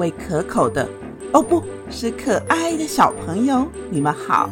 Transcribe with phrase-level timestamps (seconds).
[0.00, 0.88] 位可口的，
[1.34, 4.48] 哦，不是可爱的小朋友，你们好！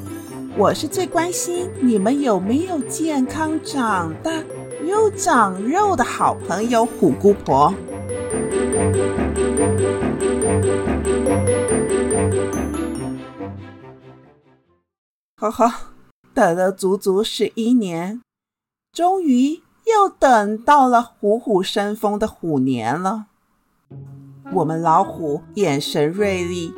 [0.56, 4.30] 我是最关心你们有没有健康长大
[4.84, 7.73] 又长肉的好朋友虎姑婆。
[15.37, 15.72] 呵呵，
[16.34, 18.20] 等了足足十一年，
[18.92, 23.28] 终于又等到了虎虎生风的虎年了。
[24.50, 26.72] 我们老虎眼神锐利，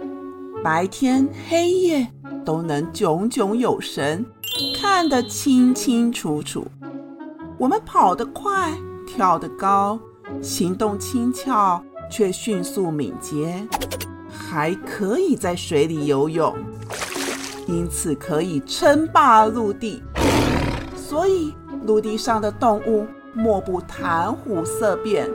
[0.62, 2.06] 白天黑夜
[2.44, 4.26] 都能炯炯有神，
[4.76, 6.66] 看得清清楚楚。
[7.56, 8.72] 我们跑得快，
[9.06, 9.98] 跳得高，
[10.42, 13.64] 行动轻巧却迅速敏捷，
[14.28, 16.52] 还可以在水里游泳。
[17.68, 20.02] 因此可以称霸陆地，
[20.96, 21.54] 所以
[21.86, 25.30] 陆地上的动物莫不谈虎色变。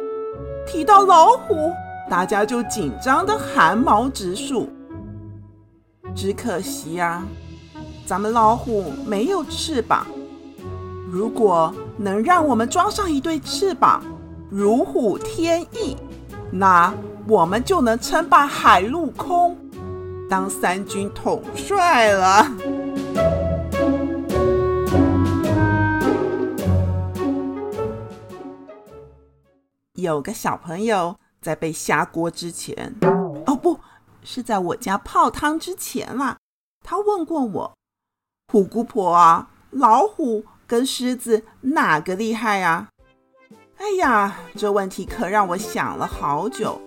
[0.68, 1.72] 提到老虎，
[2.10, 4.70] 大家就紧张的汗毛直竖。
[6.16, 7.24] 只可惜呀，
[8.06, 10.06] 咱们老虎没有翅膀。
[11.10, 14.04] 如果能让我们装上一对翅膀，
[14.50, 15.98] 如虎添翼，
[16.52, 16.94] 那
[17.28, 19.58] 我们就能称霸海陆空。
[20.30, 22.52] 当三军统帅了。
[29.94, 32.92] 有个小朋友在被下锅之前，
[33.46, 33.80] 哦，不
[34.24, 36.36] 是在我家泡汤之前啦。
[36.84, 37.72] 他问过我
[38.52, 42.90] ：“虎姑婆啊，老虎跟狮子哪个厉害啊？”
[43.78, 46.82] 哎呀，这问题可让我想了好久。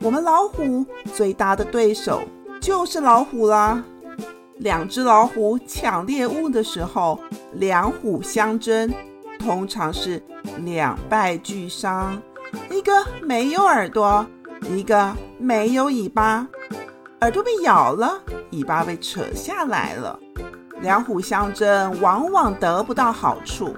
[0.00, 0.84] 我们老虎
[1.14, 2.20] 最大的对手。
[2.60, 3.84] 就是老虎啦！
[4.56, 7.20] 两只老虎抢猎物的时候，
[7.52, 8.92] 两虎相争，
[9.38, 10.20] 通常是
[10.64, 12.20] 两败俱伤。
[12.70, 12.92] 一个
[13.22, 14.26] 没有耳朵，
[14.70, 16.46] 一个没有尾巴，
[17.20, 18.20] 耳朵被咬了，
[18.50, 20.18] 尾巴被扯下来了。
[20.80, 23.74] 两虎相争，往往得不到好处。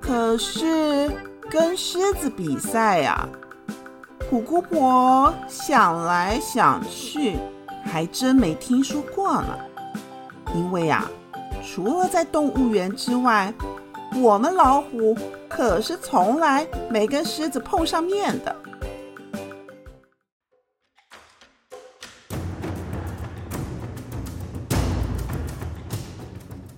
[0.00, 1.10] 可是
[1.50, 3.28] 跟狮子比赛呀，
[4.28, 7.36] 虎姑婆想来想去。
[7.90, 9.58] 还真没听说过呢，
[10.54, 11.06] 因为呀，
[11.64, 13.50] 除了在动物园之外，
[14.16, 15.16] 我们老虎
[15.48, 18.54] 可是从来没跟狮子碰上面的。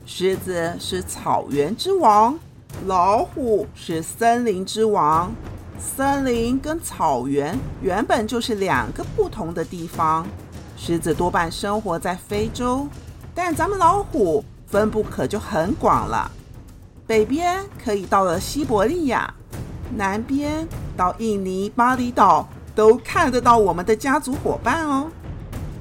[0.07, 2.39] 狮子是草原之王，
[2.87, 5.33] 老虎是森林之王。
[5.79, 10.27] 森林跟草原原本就是两个不同的地方。
[10.77, 12.87] 狮子多半生活在非洲，
[13.35, 16.31] 但咱们老虎分布可就很广了。
[17.11, 19.35] 北边可以到了西伯利亚，
[19.97, 20.65] 南边
[20.97, 25.11] 到印尼巴厘岛都看得到我们的家族伙伴哦。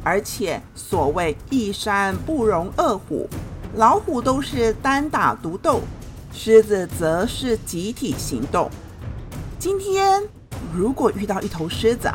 [0.04, 3.30] 而且所谓一山不容二虎，
[3.76, 5.82] 老虎都是单打独斗，
[6.34, 8.68] 狮子则是集体行动。
[9.60, 10.24] 今天
[10.74, 12.10] 如果遇到一头狮子，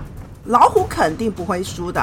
[0.47, 2.03] 老虎肯定不会输的。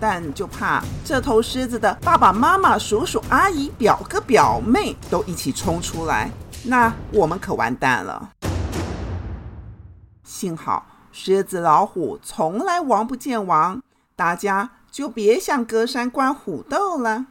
[0.00, 6.30] 但就怕这头狮子的爸爸妈妈、叔叔阿姨、表哥表妹都一起冲出来，
[6.64, 8.30] 那我们可完蛋了。
[10.24, 13.82] 幸好狮子老虎从来王不见王，
[14.16, 17.26] 大家就别想隔山观虎斗了。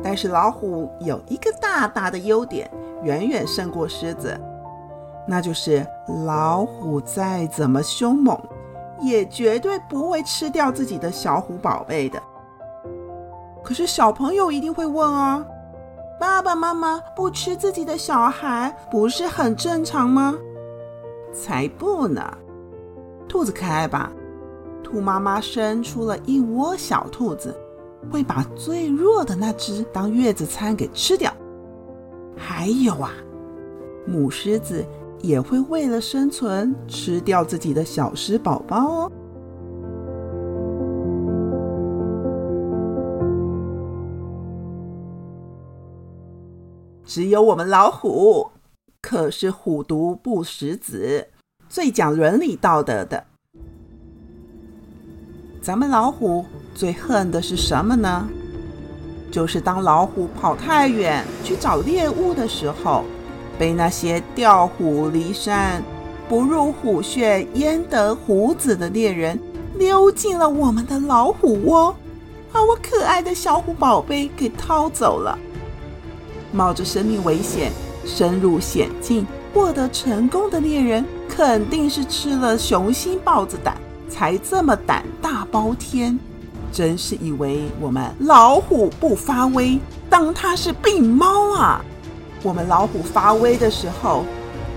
[0.00, 2.70] 但是老虎有一个大大的优点，
[3.02, 4.40] 远远胜过狮子。
[5.30, 5.86] 那就是
[6.24, 8.34] 老虎再怎么凶猛，
[9.02, 12.18] 也绝对不会吃掉自己的小虎宝贝的。
[13.62, 15.44] 可是小朋友一定会问啊，
[16.18, 20.34] 爸爸妈妈不吃自己的小孩，不是很正常吗？
[21.30, 22.22] 才不呢！
[23.28, 24.10] 兔子可爱吧？
[24.82, 27.54] 兔妈妈生出了一窝小兔子，
[28.10, 31.30] 会把最弱的那只当月子餐给吃掉。
[32.34, 33.12] 还有啊，
[34.06, 34.82] 母狮子。
[35.20, 39.12] 也会为了生存吃掉自己的小狮宝宝哦。
[47.04, 48.48] 只有我们老虎，
[49.00, 51.26] 可是虎毒不食子，
[51.68, 53.24] 最讲伦理道德的。
[55.60, 56.44] 咱们老虎
[56.74, 58.28] 最恨的是什么呢？
[59.30, 63.04] 就是当老虎跑太远去找猎物的时候，
[63.58, 65.82] 被那些调虎离山、
[66.28, 69.38] 不入虎穴焉得虎子的猎人
[69.76, 71.94] 溜进了我们的老虎窝，
[72.52, 75.38] 把我可爱的小虎宝贝给掏走了。
[76.52, 77.72] 冒着生命危险
[78.06, 83.76] 深入险境获得成功的猎人，肯定是吃了雄心豹子胆，
[84.08, 86.18] 才这么胆大包天。
[86.70, 89.78] 真是以为我们老虎不发威，
[90.08, 91.84] 当它是病猫啊！
[92.42, 94.24] 我们老虎发威的时候，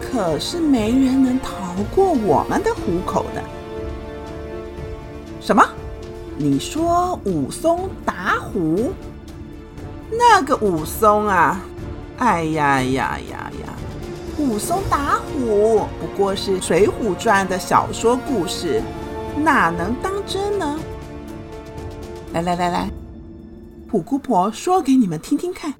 [0.01, 3.43] 可是没人能逃过我们的虎口的。
[5.39, 5.63] 什么？
[6.37, 8.91] 你说武松打虎？
[10.11, 11.61] 那个武松啊，
[12.17, 13.73] 哎呀呀呀呀！
[14.37, 18.81] 武松打虎不过是《水浒传》的小说故事，
[19.37, 20.79] 哪能当真呢？
[22.33, 22.89] 来来来来，
[23.91, 25.73] 虎姑婆说给你们听听看。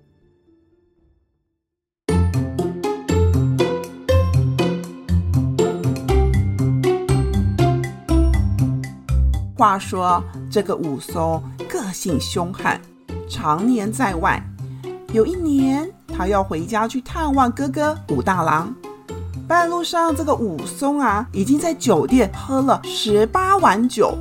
[9.62, 12.82] 话说这个武松个性凶悍，
[13.30, 14.44] 常年在外。
[15.14, 18.74] 有一年，他要回家去探望哥哥武大郎。
[19.48, 24.18] 半路上，这个武松啊，已经在酒店喝了十八碗酒。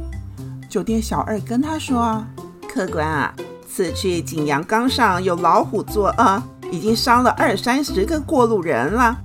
[0.68, 2.28] 酒店小二跟他说：“啊，
[2.68, 3.34] 客官啊，
[3.66, 9.16] 此去景阳冈上有老虎作恶，已经伤了二三十个过路人了。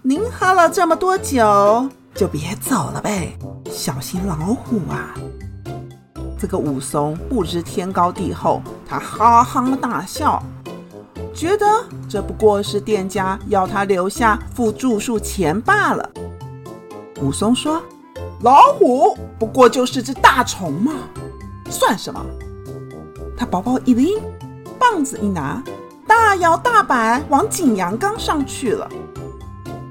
[0.00, 3.36] 您喝了这么多酒，就别走了呗，
[3.70, 5.14] 小心老虎啊！”
[6.38, 10.42] 这个武松不知天高地厚，他哈哈大笑，
[11.34, 11.66] 觉得
[12.08, 16.10] 这不过是店家要他留下付住宿钱罢了。
[17.20, 17.82] 武松说。
[18.42, 20.92] 老虎不过就是只大虫嘛，
[21.68, 22.24] 算什么？
[23.36, 24.16] 他包包一拎，
[24.78, 25.60] 棒子一拿，
[26.06, 28.88] 大摇大摆往景阳冈上去了。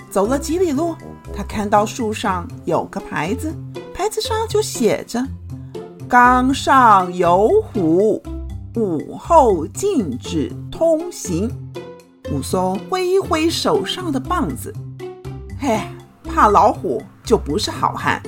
[0.10, 0.96] 走了几里路，
[1.36, 3.54] 他看到树上有个牌子，
[3.94, 5.22] 牌子上就写着
[6.08, 8.24] “冈上有虎，
[8.76, 11.52] 午后禁止通行”。
[12.32, 14.74] 武松挥一挥手上的棒子，
[15.60, 15.82] 嘿，
[16.24, 18.22] 怕老虎就不是好汉。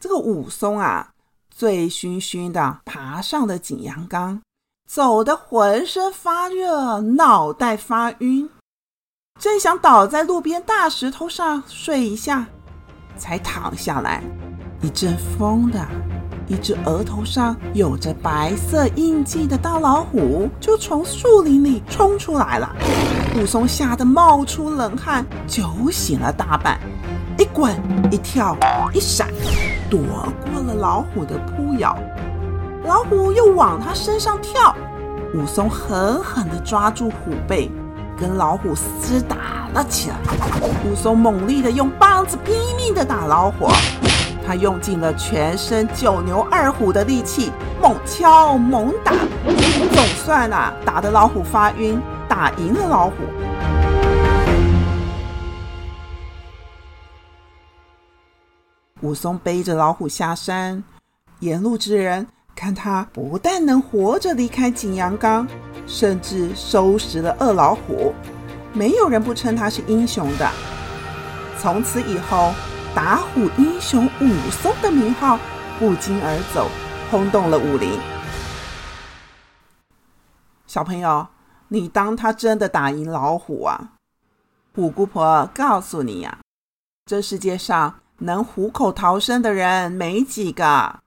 [0.00, 1.10] 这个武松啊，
[1.48, 4.42] 醉醺醺的爬上了景阳冈，
[4.88, 8.48] 走得浑身发热，脑袋发晕，
[9.38, 12.46] 正想倒在路边大石头上睡一下，
[13.18, 14.22] 才躺下来，
[14.80, 15.86] 一阵风的，
[16.46, 22.74] 一只额头上有着白色印记的大老虎就从树林里冲出来了。
[23.36, 26.80] 武松吓得冒出冷汗，酒醒了大半，
[27.38, 27.76] 一滚
[28.10, 28.56] 一跳
[28.94, 29.28] 一闪。
[29.90, 30.00] 躲
[30.50, 31.94] 过了老虎的扑咬，
[32.86, 34.74] 老虎又往他身上跳，
[35.34, 37.70] 武松狠狠地抓住虎背，
[38.18, 40.16] 跟老虎厮打了起来。
[40.84, 43.68] 武松猛力的用棒子拼命的打老虎，
[44.46, 47.50] 他用尽了全身九牛二虎的力气，
[47.82, 49.12] 猛敲猛打，
[49.92, 53.16] 总算啊打得老虎发晕，打赢了老虎。
[59.02, 60.82] 武松背着老虎下山，
[61.40, 65.46] 沿路之人看他不但能活着离开景阳冈，
[65.86, 68.14] 甚至收拾了恶老虎，
[68.72, 70.50] 没有人不称他是英雄的。
[71.58, 72.52] 从此以后，
[72.94, 75.38] 打虎英雄武松的名号
[75.78, 76.68] 不胫而走，
[77.10, 77.98] 轰动了武林。
[80.66, 81.26] 小朋友，
[81.68, 83.92] 你当他真的打赢老虎啊？
[84.74, 86.38] 虎姑婆告诉你呀、
[87.06, 87.94] 这世界上。
[88.18, 91.00] 能虎口逃生的人没几个，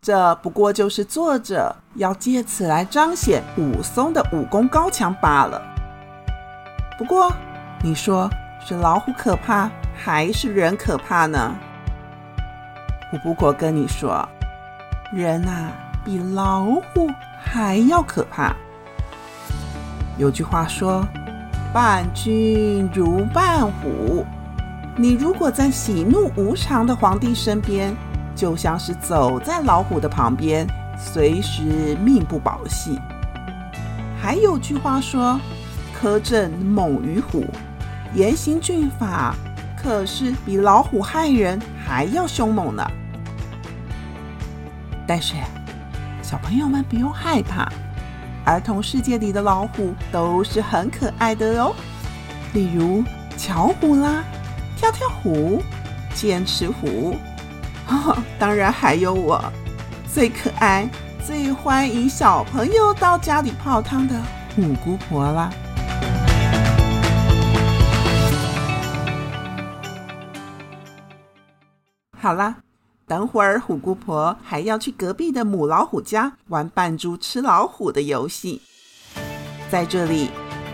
[0.00, 5.60] 这不过就是作者要借此来彰显武松的武功高强罢了。
[6.96, 7.32] 不过，
[7.82, 8.30] 你说
[8.64, 11.52] 是老虎可怕还是人可怕呢？
[13.12, 14.26] 我不过跟你说，
[15.12, 15.72] 人啊
[16.04, 17.10] 比老虎
[17.42, 18.54] 还要可怕。
[20.16, 21.04] 有句话说
[21.74, 24.24] ：“伴君如伴虎。”
[24.96, 27.96] 你如果在喜怒无常的皇帝身边，
[28.38, 30.64] 就像是走在老虎的旁边，
[30.96, 32.96] 随时命不保夕。
[34.22, 35.40] 还有句话说
[36.00, 37.44] ：“苛政猛于虎，
[38.14, 39.34] 严刑峻法，
[39.76, 42.88] 可是比老虎害人还要凶猛呢。”
[45.04, 45.34] 但是，
[46.22, 47.68] 小朋友们不用害怕，
[48.44, 51.74] 儿童世界里的老虎都是很可爱的哦。
[52.54, 53.02] 例如，
[53.36, 54.22] 巧虎啦，
[54.76, 55.60] 跳跳虎，
[56.14, 57.16] 剑齿虎，
[57.88, 59.42] 哦， 当然还有我
[60.12, 60.88] 最可爱。
[61.26, 64.14] 最欢迎小朋友到家里泡汤的
[64.56, 65.50] 虎姑婆啦！
[72.18, 72.56] 好啦，
[73.06, 78.62] 等会儿虎姑婆还要去隔壁的母老虎家玩扮猪吃老虎的游戏。
[79.70, 80.30] 在这里，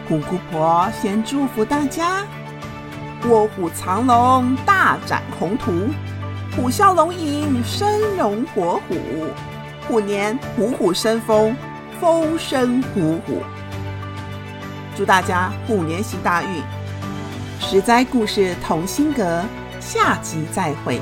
[0.09, 2.25] 虎姑婆先祝福大家：
[3.29, 5.73] 卧虎藏龙，大展宏图；
[6.57, 8.95] 虎啸龙吟，生龙活虎。
[9.89, 11.55] 虎年虎虎生风，
[12.01, 13.43] 风生虎虎。
[14.97, 16.63] 祝大家虎年行大运！
[17.59, 19.43] 十灾故事同心阁，
[19.81, 21.01] 下集再会。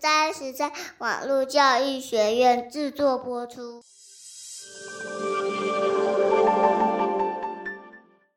[0.00, 3.82] 三十三网络教育学院制作播出。